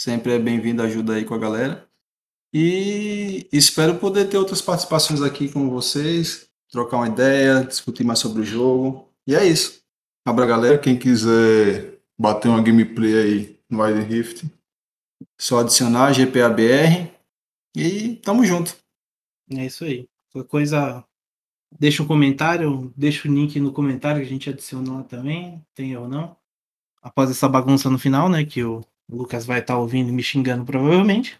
[0.00, 1.85] Sempre é bem-vindo ajuda aí com a galera.
[2.52, 8.42] E espero poder ter outras participações aqui com vocês, trocar uma ideia, discutir mais sobre
[8.42, 9.08] o jogo.
[9.26, 9.82] E é isso.
[10.24, 14.44] Abra galera, quem quiser bater uma gameplay aí no Wild Rift,
[15.38, 17.10] só adicionar GPABR
[17.76, 18.76] e tamo junto.
[19.50, 20.08] É isso aí.
[20.32, 21.04] Qualquer coisa,
[21.78, 25.96] deixa um comentário, deixa o link no comentário que a gente adicionou lá também, tem
[25.96, 26.36] ou não.
[27.02, 30.22] Após essa bagunça no final, né, que o Lucas vai estar tá ouvindo e me
[30.22, 31.38] xingando provavelmente.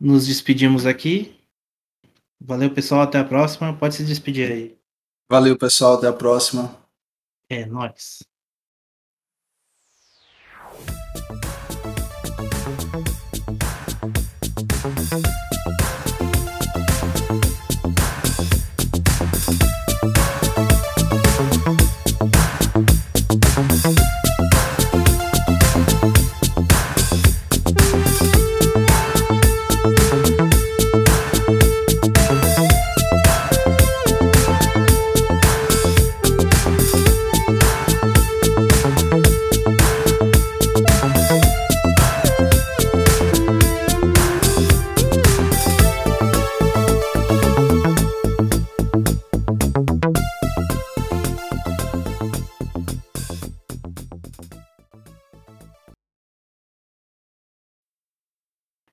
[0.00, 1.34] Nos despedimos aqui.
[2.40, 3.76] Valeu, pessoal, até a próxima.
[3.76, 4.78] Pode se despedir aí.
[5.30, 6.76] Valeu, pessoal, até a próxima.
[7.48, 8.22] É nóis.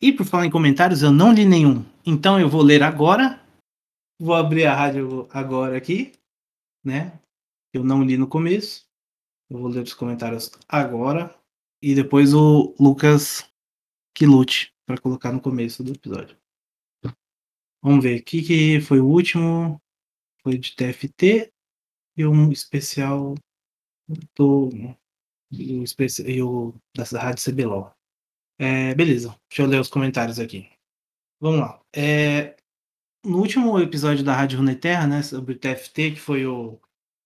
[0.01, 1.85] E por falar em comentários, eu não li nenhum.
[2.03, 3.39] Então eu vou ler agora.
[4.19, 6.13] Vou abrir a rádio agora aqui,
[6.83, 7.19] né?
[7.71, 8.87] Eu não li no começo.
[9.47, 11.35] Eu vou ler os comentários agora.
[11.81, 13.47] E depois o Lucas
[14.15, 16.35] que lute para colocar no começo do episódio.
[17.81, 18.21] Vamos ver.
[18.21, 19.81] O que, foi o último?
[20.41, 21.51] Foi de TFT
[22.17, 23.35] e um especial
[24.35, 24.69] do,
[25.51, 28.00] do especial, da Rádio CBLOL.
[28.61, 30.69] É, beleza, deixa eu ler os comentários aqui.
[31.39, 31.81] Vamos lá.
[31.95, 32.55] É,
[33.25, 36.79] no último episódio da Rádio Runeterra, né, sobre TFT, que foi o,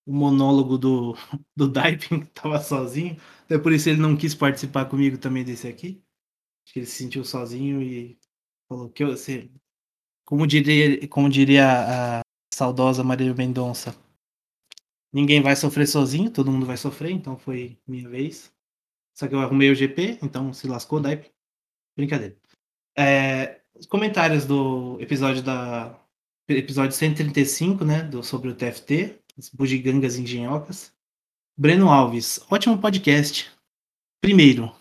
[0.05, 1.13] o monólogo do,
[1.55, 5.67] do Daipin, que estava sozinho, até por isso ele não quis participar comigo também desse
[5.67, 6.01] aqui.
[6.65, 8.17] Acho que ele se sentiu sozinho e
[8.69, 9.51] falou que assim,
[10.25, 12.21] como diria, como diria a
[12.53, 13.93] saudosa Maria Mendonça,
[15.15, 18.53] Ninguém vai sofrer sozinho, todo mundo vai sofrer, então foi minha vez.
[19.16, 21.24] Só que eu arrumei o GP, então se lascou, daí.
[21.95, 22.36] Brincadeira.
[22.97, 25.97] É, os comentários do episódio da.
[26.47, 28.03] Episódio 135, né?
[28.03, 30.93] Do, sobre o TFT, as bugigangas engenhocas.
[31.57, 33.49] Breno Alves, ótimo podcast.
[34.22, 34.72] Primeiro,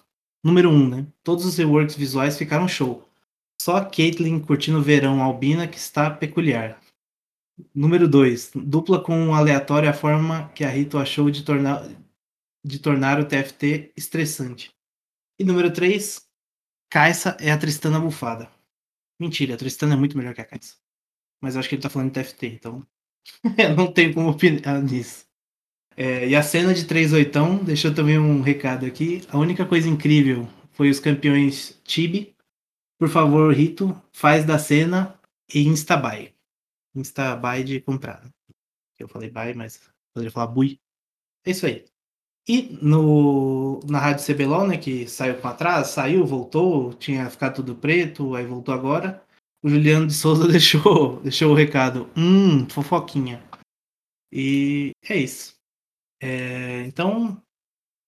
[0.43, 1.07] número um, né?
[1.23, 3.09] Todos os reworks visuais ficaram show.
[3.61, 6.81] Só a Caitlyn curtindo o verão albina que está peculiar.
[7.75, 8.51] Número 2.
[8.57, 11.89] Dupla com um aleatório a forma que a Rito achou de tornar,
[12.65, 14.73] de tornar o TFT estressante.
[15.39, 16.23] E número 3.
[16.91, 18.51] Caixa é a Tristana bufada.
[19.21, 20.77] Mentira, a Tristana é muito melhor que a Caixa.
[21.41, 22.87] Mas eu acho que ele tá falando de TFT, então.
[23.59, 25.27] eu não tenho como opinar nisso.
[25.97, 29.23] É, e a cena de 3 oitão deixou também um recado aqui.
[29.29, 32.35] A única coisa incrível foi os campeões Tibi.
[32.99, 35.19] Por favor, Rito, faz da cena
[35.53, 36.33] e instabuy.
[36.95, 38.25] Instabuy de comprar.
[38.99, 39.81] Eu falei buy, mas
[40.13, 40.81] poderia falar bui.
[41.45, 41.85] É isso aí.
[42.47, 47.75] E no, na rádio CBLOL, né, que saiu para trás, saiu, voltou, tinha ficado tudo
[47.75, 49.23] preto, aí voltou agora.
[49.63, 52.09] O Juliano de Souza deixou, deixou o recado.
[52.17, 53.43] Hum, fofoquinha.
[54.31, 55.55] E é isso.
[56.21, 57.43] É, então,